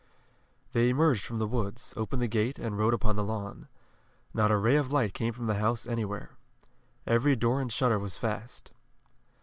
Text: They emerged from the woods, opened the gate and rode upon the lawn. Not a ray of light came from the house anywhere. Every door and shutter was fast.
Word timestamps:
They 0.71 0.89
emerged 0.89 1.21
from 1.23 1.37
the 1.37 1.45
woods, 1.45 1.93
opened 1.95 2.23
the 2.23 2.27
gate 2.27 2.57
and 2.57 2.75
rode 2.75 2.95
upon 2.95 3.17
the 3.17 3.23
lawn. 3.23 3.67
Not 4.33 4.49
a 4.49 4.57
ray 4.57 4.75
of 4.75 4.91
light 4.91 5.13
came 5.13 5.31
from 5.31 5.45
the 5.45 5.59
house 5.59 5.85
anywhere. 5.85 6.31
Every 7.05 7.35
door 7.35 7.61
and 7.61 7.71
shutter 7.71 7.99
was 7.99 8.17
fast. 8.17 8.71